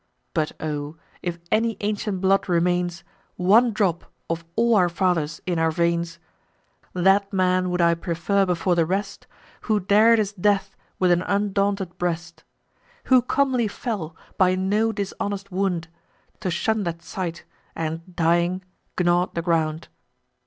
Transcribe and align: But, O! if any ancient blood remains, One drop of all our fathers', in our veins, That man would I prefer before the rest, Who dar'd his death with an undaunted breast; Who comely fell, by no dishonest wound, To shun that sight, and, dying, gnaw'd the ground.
But, 0.33 0.53
O! 0.59 0.97
if 1.21 1.37
any 1.51 1.77
ancient 1.81 2.21
blood 2.21 2.49
remains, 2.49 3.03
One 3.35 3.71
drop 3.71 4.05
of 4.31 4.43
all 4.55 4.73
our 4.73 4.89
fathers', 4.89 5.41
in 5.45 5.59
our 5.59 5.69
veins, 5.69 6.17
That 6.93 7.31
man 7.31 7.69
would 7.69 7.81
I 7.81 7.93
prefer 7.93 8.43
before 8.47 8.73
the 8.73 8.87
rest, 8.87 9.27
Who 9.65 9.79
dar'd 9.79 10.17
his 10.17 10.33
death 10.33 10.75
with 10.97 11.11
an 11.11 11.21
undaunted 11.21 11.99
breast; 11.99 12.43
Who 13.13 13.21
comely 13.21 13.67
fell, 13.67 14.15
by 14.39 14.55
no 14.55 14.91
dishonest 14.91 15.51
wound, 15.51 15.87
To 16.39 16.49
shun 16.49 16.81
that 16.85 17.03
sight, 17.03 17.45
and, 17.75 18.15
dying, 18.15 18.63
gnaw'd 18.99 19.35
the 19.35 19.43
ground. 19.43 19.87